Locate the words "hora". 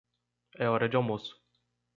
0.67-0.89